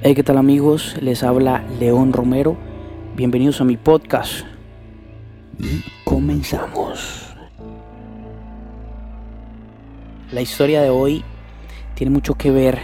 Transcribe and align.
Hey, 0.00 0.14
¿qué 0.14 0.22
tal 0.22 0.38
amigos? 0.38 0.94
Les 1.00 1.24
habla 1.24 1.64
León 1.80 2.12
Romero. 2.12 2.56
Bienvenidos 3.16 3.60
a 3.60 3.64
mi 3.64 3.76
podcast. 3.76 4.44
Y 5.58 5.82
comenzamos. 6.04 7.34
La 10.30 10.40
historia 10.40 10.82
de 10.82 10.90
hoy 10.90 11.24
tiene 11.96 12.12
mucho 12.12 12.34
que 12.34 12.52
ver 12.52 12.78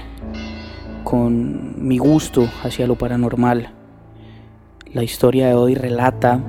con 1.05 1.87
mi 1.87 1.99
gusto 1.99 2.49
hacia 2.65 2.89
lo 2.89 2.97
paranormal. 2.97 3.71
La 4.93 5.05
historia 5.05 5.47
de 5.47 5.55
hoy 5.55 5.77
relata 5.77 6.41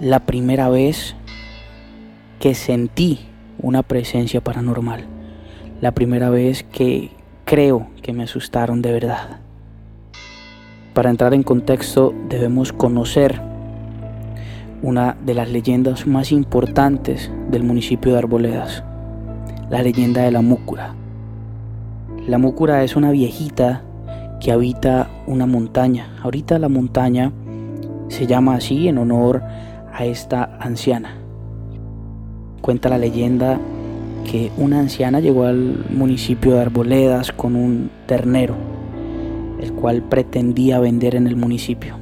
la 0.00 0.26
primera 0.26 0.68
vez 0.68 1.14
que 2.40 2.56
sentí 2.56 3.20
una 3.62 3.84
presencia 3.84 4.40
paranormal. 4.40 5.06
La 5.80 5.92
primera 5.92 6.28
vez 6.28 6.64
que 6.64 7.12
creo 7.44 7.88
que 8.02 8.12
me 8.12 8.24
asustaron 8.24 8.82
de 8.82 8.90
verdad. 8.90 9.45
Para 10.96 11.10
entrar 11.10 11.34
en 11.34 11.42
contexto 11.42 12.14
debemos 12.30 12.72
conocer 12.72 13.38
una 14.80 15.14
de 15.26 15.34
las 15.34 15.50
leyendas 15.50 16.06
más 16.06 16.32
importantes 16.32 17.30
del 17.50 17.64
municipio 17.64 18.12
de 18.12 18.18
Arboledas, 18.18 18.82
la 19.68 19.82
leyenda 19.82 20.22
de 20.22 20.30
la 20.30 20.40
Múcura. 20.40 20.94
La 22.26 22.38
Múcura 22.38 22.82
es 22.82 22.96
una 22.96 23.10
viejita 23.10 23.82
que 24.40 24.52
habita 24.52 25.10
una 25.26 25.44
montaña. 25.44 26.16
Ahorita 26.22 26.58
la 26.58 26.70
montaña 26.70 27.30
se 28.08 28.26
llama 28.26 28.54
así 28.54 28.88
en 28.88 28.96
honor 28.96 29.42
a 29.92 30.06
esta 30.06 30.56
anciana. 30.58 31.10
Cuenta 32.62 32.88
la 32.88 32.96
leyenda 32.96 33.60
que 34.24 34.50
una 34.56 34.80
anciana 34.80 35.20
llegó 35.20 35.44
al 35.44 35.84
municipio 35.90 36.54
de 36.54 36.62
Arboledas 36.62 37.32
con 37.32 37.54
un 37.54 37.90
ternero 38.06 38.75
el 39.60 39.72
cual 39.72 40.02
pretendía 40.02 40.78
vender 40.78 41.14
en 41.14 41.26
el 41.26 41.36
municipio. 41.36 41.96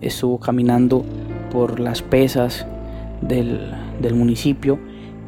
Estuvo 0.00 0.38
caminando 0.38 1.04
por 1.50 1.80
las 1.80 2.02
pesas 2.02 2.66
del, 3.20 3.74
municipio 4.14 4.78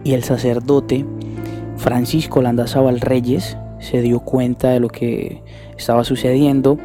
y 0.05 0.15
el 0.15 0.23
sacerdote 0.23 1.05
Francisco 1.77 2.41
Landazábal 2.41 3.01
Reyes 3.01 3.59
se 3.81 4.01
dio 4.01 4.21
cuenta 4.21 4.71
de 4.71 4.81
lo 4.81 4.89
que 4.89 5.43
estaba 5.77 6.05
sucediendo 6.05 6.79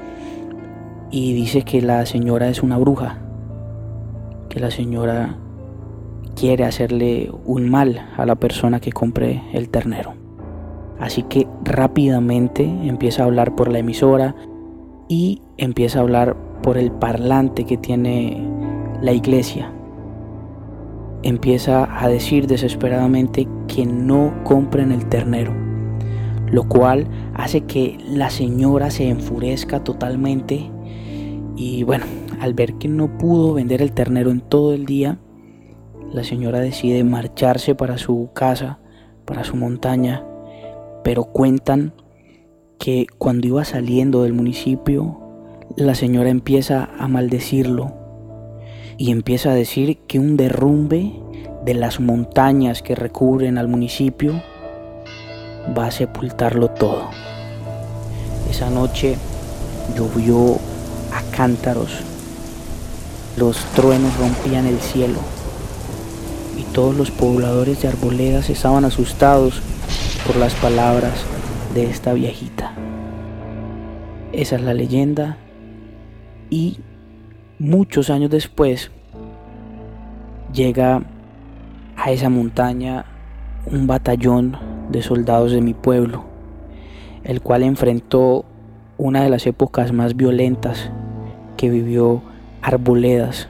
y 1.11 1.33
dice 1.33 1.61
que 1.61 1.81
la 1.81 2.05
señora 2.05 2.49
es 2.49 2.61
una 2.61 2.77
bruja, 2.77 3.19
que 4.49 4.59
la 4.59 4.71
señora 4.71 5.37
quiere 6.35 6.65
hacerle 6.65 7.31
un 7.45 7.69
mal 7.69 8.09
a 8.17 8.25
la 8.25 8.35
persona 8.35 8.79
que 8.79 8.91
compre 8.91 9.43
el 9.53 9.69
ternero. 9.69 10.16
Así 10.99 11.23
que 11.23 11.47
rápidamente 11.63 12.63
empieza 12.63 13.23
a 13.23 13.25
hablar 13.25 13.55
por 13.55 13.71
la 13.71 13.79
emisora 13.79 14.35
y 15.07 15.41
empieza 15.57 15.99
a 15.99 16.01
hablar 16.01 16.35
por 16.63 16.77
el 16.77 16.91
parlante 16.91 17.65
que 17.65 17.77
tiene 17.77 18.41
la 19.01 19.11
iglesia. 19.11 19.71
Empieza 21.23 21.87
a 22.03 22.07
decir 22.07 22.47
desesperadamente 22.47 23.47
que 23.67 23.85
no 23.85 24.33
compren 24.43 24.91
el 24.91 25.05
ternero, 25.07 25.53
lo 26.47 26.67
cual 26.67 27.07
hace 27.33 27.61
que 27.61 27.97
la 28.07 28.29
señora 28.29 28.89
se 28.91 29.09
enfurezca 29.09 29.83
totalmente 29.83 30.71
y 31.55 31.83
bueno, 31.83 32.05
al 32.39 32.53
ver 32.53 32.75
que 32.75 32.87
no 32.87 33.17
pudo 33.17 33.53
vender 33.53 33.81
el 33.81 33.91
ternero 33.91 34.31
en 34.31 34.41
todo 34.41 34.73
el 34.73 34.85
día, 34.85 35.19
la 36.11 36.23
señora 36.23 36.59
decide 36.59 37.03
marcharse 37.03 37.75
para 37.75 37.97
su 37.97 38.29
casa, 38.33 38.79
para 39.25 39.43
su 39.43 39.55
montaña 39.55 40.23
pero 41.07 41.23
cuentan 41.23 41.93
que 42.79 43.07
cuando 43.17 43.47
iba 43.47 43.63
saliendo 43.63 44.23
del 44.23 44.33
municipio, 44.33 45.17
la 45.77 45.95
señora 45.95 46.29
empieza 46.29 46.89
a 46.99 47.07
maldecirlo 47.07 47.93
y 48.97 49.11
empieza 49.11 49.51
a 49.51 49.53
decir 49.53 49.99
que 49.99 50.19
un 50.19 50.35
derrumbe 50.35 51.13
de 51.63 51.73
las 51.75 52.01
montañas 52.01 52.81
que 52.81 52.93
recubren 52.93 53.57
al 53.57 53.69
municipio 53.69 54.43
va 55.77 55.85
a 55.85 55.91
sepultarlo 55.91 56.71
todo. 56.71 57.09
Esa 58.51 58.69
noche 58.69 59.15
llovió 59.95 60.55
a 61.13 61.21
cántaros, 61.33 62.01
los 63.37 63.55
truenos 63.75 64.13
rompían 64.17 64.65
el 64.65 64.79
cielo 64.81 65.19
y 66.59 66.63
todos 66.73 66.97
los 66.97 67.11
pobladores 67.11 67.81
de 67.81 67.87
Arboledas 67.87 68.49
estaban 68.49 68.83
asustados 68.83 69.61
por 70.25 70.37
las 70.37 70.55
palabras 70.55 71.25
de 71.73 71.89
esta 71.89 72.13
viejita. 72.13 72.73
Esa 74.31 74.55
es 74.55 74.61
la 74.61 74.73
leyenda 74.73 75.37
y 76.49 76.79
muchos 77.59 78.09
años 78.09 78.29
después 78.29 78.91
llega 80.53 81.03
a 81.95 82.11
esa 82.11 82.29
montaña 82.29 83.05
un 83.65 83.87
batallón 83.87 84.57
de 84.89 85.01
soldados 85.01 85.51
de 85.51 85.61
mi 85.61 85.73
pueblo, 85.73 86.25
el 87.23 87.41
cual 87.41 87.63
enfrentó 87.63 88.45
una 88.97 89.23
de 89.23 89.29
las 89.29 89.45
épocas 89.45 89.91
más 89.91 90.15
violentas 90.15 90.89
que 91.57 91.69
vivió 91.69 92.21
Arboledas. 92.61 93.49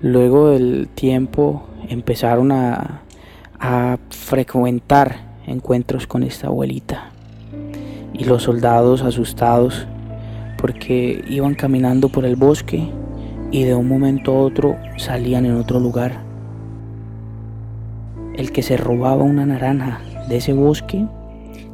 Luego 0.00 0.50
del 0.50 0.88
tiempo 0.94 1.66
empezaron 1.88 2.52
a 2.52 3.02
a 3.60 3.98
frecuentar 4.10 5.16
encuentros 5.46 6.06
con 6.06 6.22
esta 6.22 6.48
abuelita. 6.48 7.10
Y 8.12 8.24
los 8.24 8.44
soldados 8.44 9.02
asustados 9.02 9.86
porque 10.58 11.24
iban 11.28 11.54
caminando 11.54 12.08
por 12.08 12.24
el 12.24 12.36
bosque 12.36 12.88
y 13.50 13.64
de 13.64 13.74
un 13.74 13.88
momento 13.88 14.32
a 14.32 14.40
otro 14.40 14.76
salían 14.96 15.46
en 15.46 15.56
otro 15.56 15.80
lugar. 15.80 16.20
El 18.36 18.52
que 18.52 18.62
se 18.62 18.76
robaba 18.76 19.22
una 19.22 19.46
naranja 19.46 20.00
de 20.28 20.36
ese 20.36 20.52
bosque 20.52 21.06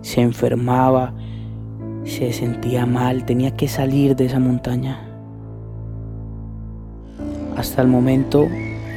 se 0.03 0.21
enfermaba, 0.21 1.13
se 2.05 2.33
sentía 2.33 2.87
mal, 2.87 3.25
tenía 3.25 3.57
que 3.57 3.69
salir 3.69 4.15
de 4.17 4.27
esa 4.27 4.39
montaña. 4.39 5.01
Hasta 7.57 7.83
el 7.83 7.89
momento 7.89 8.47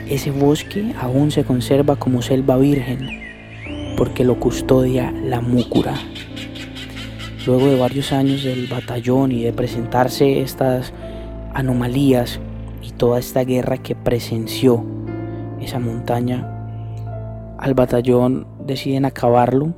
ese 0.09 0.31
bosque 0.31 0.94
aún 1.00 1.31
se 1.31 1.44
conserva 1.44 1.97
como 1.97 2.22
selva 2.22 2.57
virgen 2.57 3.09
porque 3.97 4.23
lo 4.23 4.40
custodia 4.40 5.12
la 5.12 5.41
múcura. 5.41 5.95
Luego 7.45 7.68
de 7.68 7.78
varios 7.78 8.13
años 8.13 8.44
del 8.44 8.68
batallón 8.68 9.31
y 9.31 9.44
de 9.44 9.51
presentarse 9.51 10.41
estas 10.41 10.94
anomalías 11.53 12.40
y 12.81 12.91
toda 12.91 13.19
esta 13.19 13.44
guerra 13.44 13.78
que 13.78 13.95
presenció 13.95 14.85
esa 15.59 15.79
montaña, 15.79 16.53
al 17.57 17.74
batallón 17.74 18.47
deciden 18.66 19.06
acabarlo. 19.06 19.74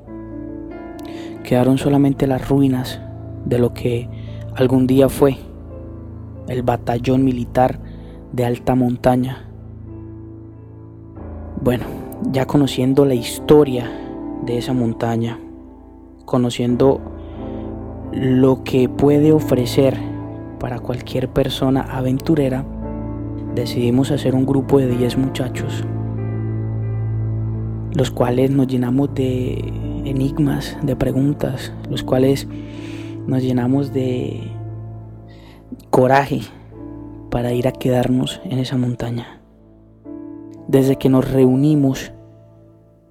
Quedaron 1.44 1.78
solamente 1.78 2.28
las 2.28 2.47
ruinas 2.47 3.00
de 3.46 3.57
lo 3.57 3.73
que 3.73 4.09
algún 4.56 4.85
día 4.85 5.09
fue 5.09 5.38
el 6.47 6.61
batallón 6.61 7.23
militar 7.23 7.79
de 8.34 8.46
alta 8.46 8.75
montaña 8.75 9.48
bueno, 11.62 11.86
ya 12.31 12.46
conociendo 12.46 13.06
la 13.06 13.16
historia 13.16 13.90
de 14.46 14.58
esa 14.58 14.74
montaña, 14.74 15.40
conociendo 16.25 17.02
lo 18.14 18.64
que 18.64 18.88
puede 18.88 19.31
ofrecer 19.31 19.97
para 20.59 20.80
cualquier 20.80 21.30
persona 21.30 21.81
aventurera, 21.81 22.66
decidimos 23.56 24.12
hacer 24.12 24.36
un 24.36 24.46
grupo 24.46 24.80
de 24.80 24.88
10 24.88 25.18
muchachos, 25.18 25.84
los 27.94 28.12
cuales 28.12 28.52
nos 28.52 28.68
llenamos 28.68 29.14
de 29.14 29.73
enigmas, 30.05 30.78
de 30.82 30.96
preguntas, 30.96 31.73
los 31.90 32.03
cuales 32.03 32.47
nos 33.28 33.44
llenamos 33.44 33.94
de 33.94 34.52
coraje 35.90 36.41
para 37.29 37.53
ir 37.53 37.67
a 37.67 37.72
quedarnos 37.72 38.41
en 38.46 38.59
esa 38.59 38.78
montaña. 38.78 39.39
Desde 40.69 40.97
que 40.97 41.09
nos 41.09 41.31
reunimos 41.31 42.11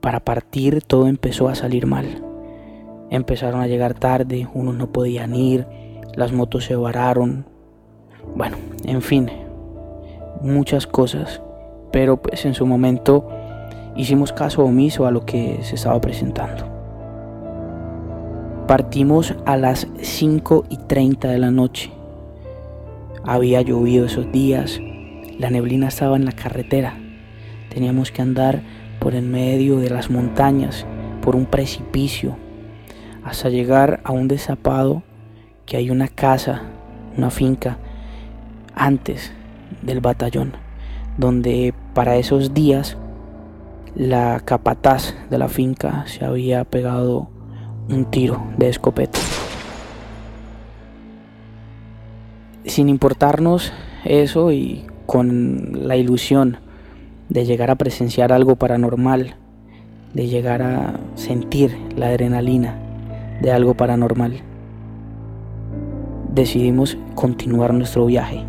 para 0.00 0.20
partir, 0.20 0.80
todo 0.80 1.08
empezó 1.08 1.48
a 1.48 1.56
salir 1.56 1.86
mal. 1.86 2.22
Empezaron 3.10 3.60
a 3.60 3.66
llegar 3.66 3.94
tarde, 3.94 4.46
unos 4.54 4.76
no 4.76 4.92
podían 4.92 5.34
ir, 5.34 5.66
las 6.14 6.32
motos 6.32 6.66
se 6.66 6.76
vararon. 6.76 7.46
Bueno, 8.36 8.58
en 8.84 9.02
fin, 9.02 9.28
muchas 10.40 10.86
cosas. 10.86 11.42
Pero 11.90 12.22
pues 12.22 12.44
en 12.44 12.54
su 12.54 12.64
momento 12.64 13.28
hicimos 13.96 14.32
caso 14.32 14.62
omiso 14.62 15.04
a 15.04 15.10
lo 15.10 15.26
que 15.26 15.58
se 15.62 15.74
estaba 15.74 16.00
presentando. 16.00 16.64
Partimos 18.68 19.34
a 19.46 19.56
las 19.56 19.88
5 20.00 20.66
y 20.68 20.76
30 20.76 21.26
de 21.26 21.38
la 21.38 21.50
noche. 21.50 21.90
Había 23.24 23.62
llovido 23.62 24.06
esos 24.06 24.30
días, 24.30 24.80
la 25.40 25.50
neblina 25.50 25.88
estaba 25.88 26.14
en 26.14 26.24
la 26.24 26.30
carretera 26.30 27.00
Teníamos 27.70 28.10
que 28.10 28.22
andar 28.22 28.62
por 29.00 29.14
en 29.14 29.30
medio 29.30 29.78
de 29.78 29.90
las 29.90 30.10
montañas, 30.10 30.86
por 31.22 31.36
un 31.36 31.46
precipicio, 31.46 32.36
hasta 33.24 33.48
llegar 33.48 34.00
a 34.04 34.12
un 34.12 34.28
desapado 34.28 35.02
que 35.66 35.76
hay 35.76 35.90
una 35.90 36.08
casa, 36.08 36.62
una 37.16 37.30
finca 37.30 37.78
antes 38.74 39.32
del 39.82 40.00
batallón, 40.00 40.52
donde 41.16 41.74
para 41.94 42.16
esos 42.16 42.54
días 42.54 42.96
la 43.94 44.40
capataz 44.44 45.14
de 45.30 45.38
la 45.38 45.48
finca 45.48 46.04
se 46.06 46.24
había 46.24 46.64
pegado 46.64 47.28
un 47.88 48.04
tiro 48.04 48.42
de 48.56 48.68
escopeta. 48.68 49.18
Sin 52.64 52.88
importarnos 52.88 53.72
eso 54.04 54.52
y 54.52 54.86
con 55.06 55.88
la 55.88 55.96
ilusión 55.96 56.58
de 57.28 57.44
llegar 57.44 57.70
a 57.70 57.76
presenciar 57.76 58.32
algo 58.32 58.56
paranormal, 58.56 59.34
de 60.14 60.26
llegar 60.26 60.62
a 60.62 60.98
sentir 61.14 61.76
la 61.96 62.06
adrenalina 62.08 62.76
de 63.42 63.52
algo 63.52 63.74
paranormal, 63.74 64.40
decidimos 66.32 66.96
continuar 67.14 67.74
nuestro 67.74 68.06
viaje. 68.06 68.42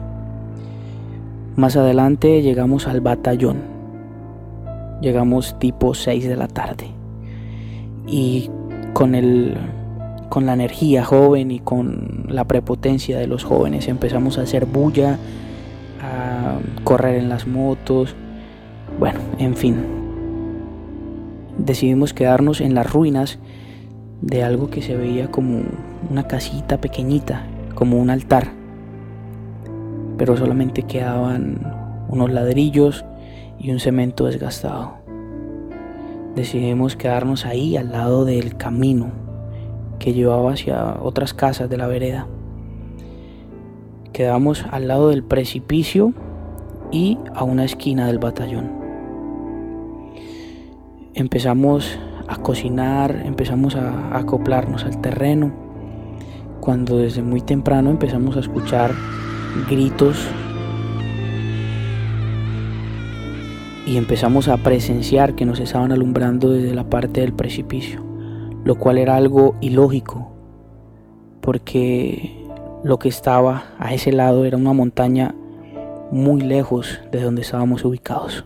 Más 1.56 1.76
adelante 1.76 2.42
llegamos 2.42 2.88
al 2.88 3.02
batallón. 3.02 3.58
Llegamos 5.02 5.58
tipo 5.60 5.94
6 5.94 6.28
de 6.28 6.36
la 6.36 6.48
tarde. 6.48 6.88
Y 8.08 8.50
con 8.94 9.16
el 9.16 9.58
con 10.30 10.46
la 10.46 10.54
energía 10.54 11.04
joven 11.04 11.50
y 11.50 11.60
con 11.60 12.26
la 12.28 12.46
prepotencia 12.46 13.18
de 13.18 13.26
los 13.26 13.44
jóvenes 13.44 13.88
empezamos 13.88 14.38
a 14.38 14.44
hacer 14.44 14.68
bulla, 14.68 15.18
a 16.02 16.60
correr 16.84 17.16
en 17.16 17.30
las 17.30 17.48
motos, 17.48 18.16
bueno, 19.00 19.22
en 19.38 19.56
fin. 19.56 19.78
Decidimos 21.58 22.14
quedarnos 22.14 22.60
en 22.60 22.74
las 22.74 22.92
ruinas 22.92 23.40
de 24.22 24.44
algo 24.44 24.70
que 24.70 24.82
se 24.82 24.98
veía 24.98 25.32
como 25.32 25.62
una 26.10 26.28
casita 26.28 26.82
pequeñita, 26.82 27.44
como 27.76 27.98
un 27.98 28.10
altar. 28.10 28.50
Pero 30.18 30.36
solamente 30.36 30.84
quedaban 30.84 32.06
unos 32.10 32.30
ladrillos 32.30 33.06
y 33.58 33.72
un 33.72 33.80
cemento 33.80 34.26
desgastado. 34.26 34.96
Decidimos 36.36 36.98
quedarnos 36.98 37.46
ahí 37.46 37.78
al 37.78 37.94
lado 37.94 38.26
del 38.26 38.58
camino 38.58 39.12
que 39.98 40.12
llevaba 40.12 40.52
hacia 40.52 40.98
otras 41.02 41.34
casas 41.34 41.70
de 41.70 41.78
la 41.78 41.88
vereda. 41.88 42.28
Quedamos 44.12 44.66
al 44.70 44.90
lado 44.90 45.10
del 45.10 45.24
precipicio 45.24 46.14
y 46.92 47.18
a 47.34 47.46
una 47.46 47.64
esquina 47.64 48.08
del 48.08 48.20
batallón 48.20 48.79
empezamos 51.14 52.00
a 52.28 52.38
cocinar, 52.38 53.24
empezamos 53.26 53.76
a, 53.76 54.18
acoplarnos 54.18 54.86
al 54.86 55.02
terreno, 55.02 55.52
cuando 56.60 56.98
desde 56.98 57.22
muy 57.22 57.42
temprano 57.42 57.90
empezamos 57.90 58.38
a 58.38 58.42
escuchar 58.42 58.92
gritos 59.70 60.28
y 63.88 63.98
empezamos 63.98 64.48
a 64.48 64.58
presenciar 64.58 65.36
que 65.36 65.46
nos 65.46 65.60
estaban 65.60 65.92
alumbrando 65.92 66.52
desde 66.52 66.76
la 66.76 66.90
parte 66.90 67.22
del 67.22 67.34
precipicio, 67.34 68.04
lo 68.64 68.76
cual 68.76 69.00
era 69.00 69.16
algo 69.16 69.56
ilógico, 69.62 70.32
porque 71.42 72.46
lo 72.84 73.00
que 73.00 73.10
estaba 73.10 73.64
a 73.80 73.94
ese 73.94 74.12
lado 74.12 74.46
era 74.46 74.58
una 74.58 74.74
montaña 74.74 75.34
muy 76.12 76.42
lejos 76.42 77.00
de 77.12 77.22
donde 77.22 77.42
estábamos 77.42 77.84
ubicados. 77.84 78.46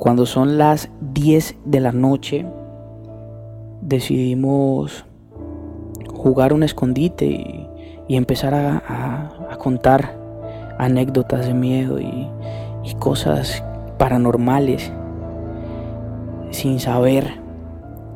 Cuando 0.00 0.24
son 0.24 0.56
las 0.56 0.88
10 1.12 1.56
de 1.66 1.78
la 1.78 1.92
noche, 1.92 2.46
decidimos 3.82 5.04
jugar 6.08 6.54
un 6.54 6.62
escondite 6.62 7.26
y, 8.08 8.16
empezar 8.16 8.54
a, 8.54 9.58
contar 9.58 10.18
anécdotas 10.78 11.44
de 11.44 11.52
miedo 11.52 12.00
y, 12.00 12.26
y 12.82 12.94
cosas 12.94 13.62
paranormales 13.98 14.90
sin 16.50 16.80
saber 16.80 17.34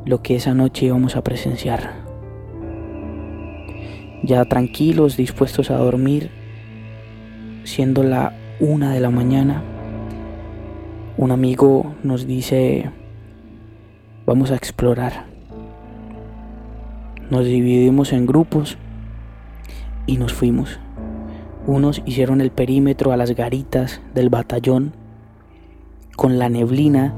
lo 0.06 0.22
que 0.22 0.36
esa 0.36 0.54
noche 0.54 0.86
íbamos 0.86 1.16
a 1.16 1.22
presenciar. 1.22 1.96
Ya 4.22 4.42
tranquilos, 4.46 5.18
dispuestos 5.18 5.70
a 5.70 5.76
dormir, 5.76 6.30
siendo 7.64 8.02
la 8.02 8.32
una 8.58 8.90
de 8.94 9.00
la 9.00 9.10
mañana, 9.10 9.62
un 11.16 11.30
amigo 11.30 11.94
nos 12.02 12.26
dice, 12.26 12.90
vamos 14.26 14.50
a 14.50 14.56
explorar. 14.56 15.26
Nos 17.30 17.44
dividimos 17.44 18.12
en 18.12 18.26
grupos 18.26 18.76
y 20.06 20.16
nos 20.16 20.32
fuimos. 20.32 20.80
Unos 21.66 22.02
hicieron 22.04 22.40
el 22.40 22.50
perímetro 22.50 23.12
a 23.12 23.16
las 23.16 23.30
garitas 23.30 24.00
del 24.14 24.28
batallón 24.28 24.92
con 26.16 26.38
la 26.38 26.48
neblina 26.48 27.14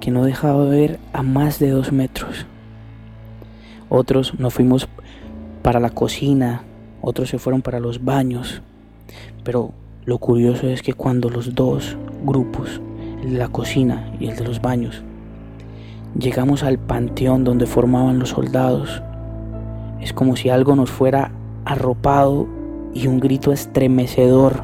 que 0.00 0.10
no 0.10 0.24
dejaba 0.24 0.64
ver 0.64 0.98
a 1.12 1.22
más 1.22 1.58
de 1.58 1.70
dos 1.70 1.92
metros. 1.92 2.46
Otros 3.88 4.38
nos 4.40 4.54
fuimos 4.54 4.88
para 5.62 5.78
la 5.78 5.90
cocina, 5.90 6.62
otros 7.02 7.28
se 7.28 7.38
fueron 7.38 7.62
para 7.62 7.80
los 7.80 8.02
baños. 8.02 8.62
Pero 9.44 9.72
lo 10.06 10.18
curioso 10.18 10.68
es 10.68 10.82
que 10.82 10.94
cuando 10.94 11.30
los 11.30 11.54
dos 11.54 11.96
grupos 12.24 12.80
de 13.32 13.38
la 13.38 13.48
cocina 13.48 14.12
y 14.20 14.28
el 14.28 14.36
de 14.36 14.44
los 14.44 14.60
baños. 14.62 15.02
Llegamos 16.18 16.62
al 16.62 16.78
panteón 16.78 17.44
donde 17.44 17.66
formaban 17.66 18.18
los 18.18 18.30
soldados. 18.30 19.02
Es 20.00 20.12
como 20.12 20.36
si 20.36 20.48
algo 20.48 20.76
nos 20.76 20.90
fuera 20.90 21.32
arropado 21.64 22.46
y 22.94 23.06
un 23.06 23.20
grito 23.20 23.52
estremecedor 23.52 24.62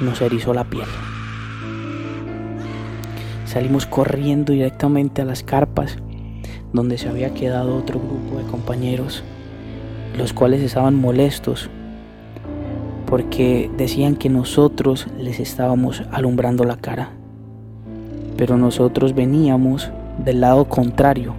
nos 0.00 0.20
erizó 0.20 0.52
la 0.54 0.64
piel. 0.64 0.86
Salimos 3.46 3.86
corriendo 3.86 4.52
directamente 4.52 5.22
a 5.22 5.24
las 5.24 5.42
carpas 5.42 5.98
donde 6.72 6.98
se 6.98 7.08
había 7.08 7.32
quedado 7.32 7.76
otro 7.76 7.98
grupo 7.98 8.38
de 8.38 8.44
compañeros, 8.44 9.24
los 10.18 10.32
cuales 10.32 10.60
estaban 10.60 10.94
molestos 10.94 11.70
porque 13.06 13.70
decían 13.76 14.16
que 14.16 14.28
nosotros 14.28 15.06
les 15.18 15.40
estábamos 15.40 16.02
alumbrando 16.10 16.64
la 16.64 16.76
cara. 16.76 17.10
Pero 18.36 18.56
nosotros 18.56 19.14
veníamos 19.14 19.90
del 20.24 20.40
lado 20.40 20.66
contrario 20.66 21.34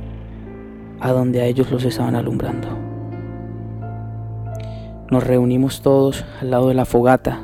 a 0.99 1.11
donde 1.11 1.41
a 1.41 1.45
ellos 1.45 1.69
los 1.71 1.83
estaban 1.83 2.15
alumbrando. 2.15 2.69
Nos 5.11 5.25
reunimos 5.25 5.81
todos 5.81 6.25
al 6.41 6.51
lado 6.51 6.69
de 6.69 6.73
la 6.73 6.85
fogata 6.85 7.41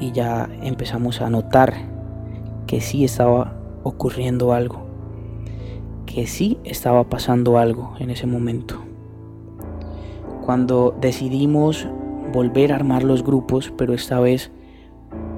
y 0.00 0.12
ya 0.12 0.48
empezamos 0.62 1.20
a 1.20 1.30
notar 1.30 1.74
que 2.66 2.80
sí 2.80 3.04
estaba 3.04 3.54
ocurriendo 3.82 4.52
algo, 4.52 4.86
que 6.06 6.26
sí 6.26 6.58
estaba 6.64 7.04
pasando 7.04 7.58
algo 7.58 7.94
en 7.98 8.10
ese 8.10 8.26
momento. 8.26 8.76
Cuando 10.44 10.96
decidimos 11.00 11.86
volver 12.32 12.72
a 12.72 12.76
armar 12.76 13.02
los 13.02 13.22
grupos, 13.22 13.72
pero 13.76 13.94
esta 13.94 14.20
vez 14.20 14.50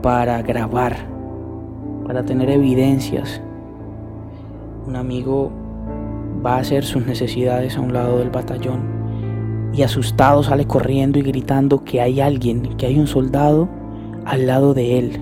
para 0.03 0.41
grabar, 0.43 0.97
para 2.07 2.25
tener 2.25 2.51
evidencias. 2.51 3.43
Un 4.87 4.97
amigo 4.97 5.51
va 6.45 6.57
a 6.57 6.61
hacer 6.61 6.85
sus 6.85 7.07
necesidades 7.07 7.77
a 7.77 7.81
un 7.81 7.93
lado 7.93 8.19
del 8.19 8.31
batallón 8.31 8.83
y 9.73 9.83
asustado 9.83 10.43
sale 10.43 10.67
corriendo 10.67 11.19
y 11.19 11.23
gritando 11.23 11.85
que 11.85 12.01
hay 12.01 12.21
alguien, 12.21 12.77
que 12.77 12.87
hay 12.87 12.99
un 12.99 13.07
soldado 13.07 13.69
al 14.25 14.47
lado 14.47 14.75
de 14.75 14.99
él. 14.99 15.21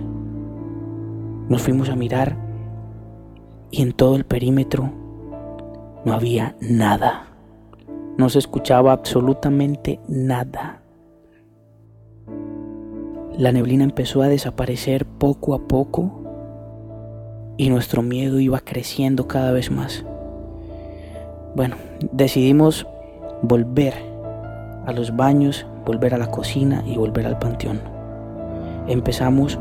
Nos 1.48 1.62
fuimos 1.62 1.88
a 1.88 1.96
mirar 1.96 2.36
y 3.70 3.82
en 3.82 3.92
todo 3.92 4.16
el 4.16 4.24
perímetro 4.24 4.90
no 6.04 6.12
había 6.12 6.56
nada. 6.60 7.26
No 8.18 8.28
se 8.28 8.38
escuchaba 8.38 8.92
absolutamente 8.92 10.00
nada. 10.08 10.81
La 13.38 13.50
neblina 13.50 13.84
empezó 13.84 14.20
a 14.20 14.28
desaparecer 14.28 15.06
poco 15.06 15.54
a 15.54 15.66
poco 15.66 17.54
y 17.56 17.70
nuestro 17.70 18.02
miedo 18.02 18.38
iba 18.40 18.60
creciendo 18.60 19.26
cada 19.26 19.52
vez 19.52 19.70
más. 19.70 20.04
Bueno, 21.56 21.76
decidimos 22.12 22.86
volver 23.40 23.94
a 24.84 24.92
los 24.92 25.16
baños, 25.16 25.66
volver 25.86 26.12
a 26.14 26.18
la 26.18 26.30
cocina 26.30 26.84
y 26.86 26.98
volver 26.98 27.26
al 27.26 27.38
panteón. 27.38 27.80
Empezamos 28.86 29.58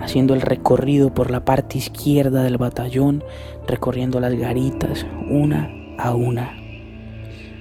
haciendo 0.00 0.34
el 0.34 0.40
recorrido 0.40 1.14
por 1.14 1.30
la 1.30 1.44
parte 1.44 1.78
izquierda 1.78 2.42
del 2.42 2.58
batallón, 2.58 3.22
recorriendo 3.68 4.18
las 4.18 4.34
garitas 4.34 5.06
una 5.30 5.70
a 5.98 6.16
una, 6.16 6.56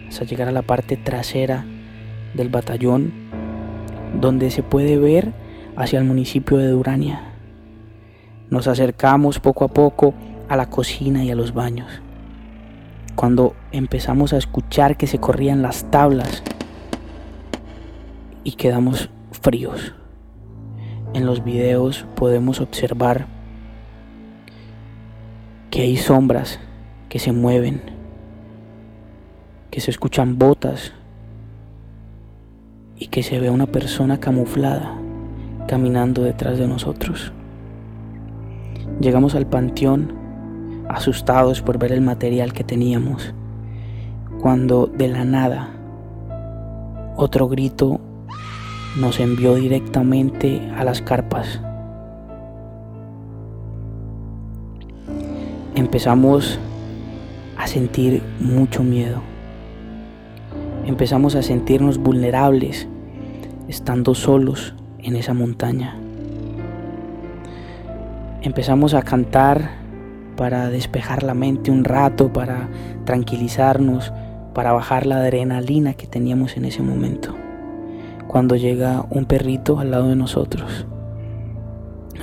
hasta 0.08 0.26
llegar 0.26 0.48
a 0.48 0.52
la 0.52 0.64
parte 0.64 0.98
trasera 0.98 1.64
del 2.34 2.50
batallón, 2.50 3.14
donde 4.20 4.50
se 4.50 4.64
puede 4.64 4.98
ver 4.98 5.43
hacia 5.76 6.00
el 6.00 6.06
municipio 6.06 6.58
de 6.58 6.70
Durania. 6.70 7.22
Nos 8.50 8.68
acercamos 8.68 9.40
poco 9.40 9.66
a 9.66 9.68
poco 9.70 10.14
a 10.50 10.56
la 10.56 10.70
cocina 10.70 11.24
y 11.24 11.32
a 11.32 11.36
los 11.36 11.54
baños. 11.54 12.02
cuando 13.16 13.56
empezamos 13.72 14.34
a 14.34 14.38
escuchar 14.38 14.98
que 14.98 15.06
se 15.06 15.20
corrían 15.20 15.62
las 15.62 15.90
tablas 15.92 16.42
y 18.44 18.54
quedamos 18.54 19.12
fríos. 19.32 19.94
En 21.14 21.28
los 21.28 21.44
videos 21.44 22.08
podemos 22.16 22.60
observar 22.60 23.28
que 25.70 25.82
hay 25.82 25.96
sombras 25.96 26.60
que 27.08 27.20
se 27.20 27.32
mueven, 27.32 27.84
que 29.70 29.80
se 29.80 29.92
escuchan 29.92 30.40
botas 30.40 30.92
y 32.98 33.08
que 33.08 33.22
se 33.22 33.40
ve 33.40 33.52
una 33.52 33.68
persona 33.68 34.20
camuflada 34.20 35.03
caminando 35.68 36.24
detrás 36.24 36.58
de 36.58 36.68
nosotros. 36.68 37.32
Llegamos 39.00 39.36
al 39.36 39.48
panteón 39.48 40.14
asustados 40.90 41.62
por 41.62 41.78
ver 41.78 41.92
el 41.92 42.02
material 42.02 42.54
que 42.54 42.64
teníamos, 42.64 43.34
cuando 44.42 44.88
de 44.88 45.08
la 45.08 45.26
nada 45.26 45.70
otro 47.16 47.48
grito 47.48 48.00
nos 49.00 49.20
envió 49.20 49.56
directamente 49.56 50.62
a 50.78 50.84
las 50.84 51.02
carpas. 51.02 51.62
empezamos 55.76 56.60
a 57.58 57.68
sentir 57.68 58.22
mucho 58.40 58.84
miedo. 58.84 59.22
Empezamos 60.86 61.36
a 61.36 61.44
sentirnos 61.44 61.98
vulnerables 61.98 62.88
estando 63.68 64.16
solos 64.16 64.76
en 65.04 65.16
esa 65.16 65.34
montaña. 65.34 65.96
Empezamos 68.42 68.94
a 68.94 69.04
cantar 69.04 69.72
para 70.36 70.70
despejar 70.70 71.24
la 71.24 71.34
mente 71.34 71.72
un 71.72 71.84
rato, 71.84 72.34
para 72.34 72.70
tranquilizarnos, 73.06 74.12
para 74.54 74.72
bajar 74.72 75.06
la 75.06 75.18
adrenalina 75.18 75.94
que 75.94 76.08
teníamos 76.08 76.58
en 76.58 76.66
ese 76.66 76.82
momento. 76.82 77.36
Cuando 78.28 78.56
llega 78.56 79.06
un 79.10 79.26
perrito 79.26 79.80
al 79.80 79.92
lado 79.92 80.10
de 80.10 80.16
nosotros, 80.16 80.88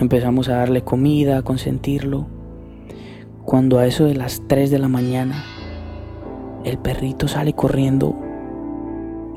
empezamos 0.00 0.48
a 0.48 0.56
darle 0.56 0.82
comida, 0.82 1.38
a 1.38 1.42
consentirlo 1.42 2.26
cuando 3.44 3.78
a 3.78 3.86
eso 3.86 4.04
de 4.04 4.14
las 4.14 4.42
3 4.46 4.70
de 4.70 4.78
la 4.78 4.88
mañana 4.88 5.42
el 6.64 6.78
perrito 6.78 7.26
sale 7.26 7.52
corriendo 7.52 8.16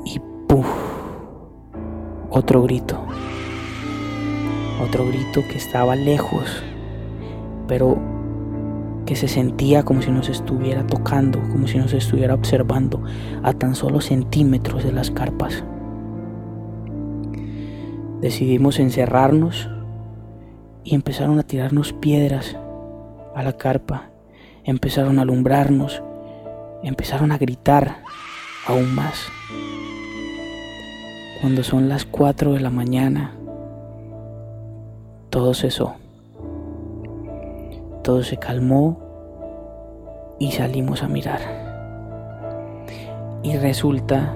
y 0.04 0.20
¡puf! 0.46 0.66
Otro 2.30 2.62
grito. 2.62 3.04
Otro 4.82 5.06
grito 5.06 5.42
que 5.48 5.56
estaba 5.56 5.96
lejos, 5.96 6.62
pero 7.68 7.98
que 9.06 9.16
se 9.16 9.28
sentía 9.28 9.84
como 9.84 10.02
si 10.02 10.10
nos 10.10 10.28
estuviera 10.28 10.86
tocando, 10.86 11.40
como 11.52 11.66
si 11.66 11.78
nos 11.78 11.92
estuviera 11.92 12.34
observando 12.34 13.02
a 13.42 13.52
tan 13.52 13.74
solo 13.74 14.00
centímetros 14.00 14.84
de 14.84 14.92
las 14.92 15.10
carpas. 15.10 15.62
Decidimos 18.20 18.78
encerrarnos 18.78 19.68
y 20.82 20.94
empezaron 20.94 21.38
a 21.38 21.42
tirarnos 21.42 21.92
piedras 21.92 22.56
a 23.34 23.42
la 23.42 23.52
carpa, 23.52 24.10
empezaron 24.64 25.18
a 25.18 25.22
alumbrarnos, 25.22 26.02
empezaron 26.82 27.32
a 27.32 27.38
gritar 27.38 27.98
aún 28.66 28.94
más. 28.94 29.26
Cuando 31.40 31.62
son 31.62 31.88
las 31.88 32.06
4 32.06 32.54
de 32.54 32.60
la 32.60 32.70
mañana, 32.70 33.36
todo 35.34 35.52
cesó. 35.52 35.96
Todo 38.04 38.22
se 38.22 38.36
calmó 38.36 39.00
y 40.38 40.52
salimos 40.52 41.02
a 41.02 41.08
mirar. 41.08 41.40
Y 43.42 43.56
resulta 43.56 44.32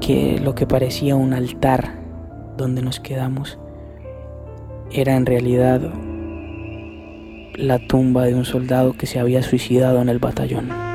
que 0.00 0.38
lo 0.38 0.54
que 0.54 0.64
parecía 0.68 1.16
un 1.16 1.34
altar 1.34 1.94
donde 2.56 2.80
nos 2.80 3.00
quedamos 3.00 3.58
era 4.92 5.16
en 5.16 5.26
realidad 5.26 5.80
la 7.56 7.80
tumba 7.88 8.26
de 8.26 8.36
un 8.36 8.44
soldado 8.44 8.92
que 8.92 9.06
se 9.06 9.18
había 9.18 9.42
suicidado 9.42 10.00
en 10.00 10.08
el 10.08 10.20
batallón. 10.20 10.87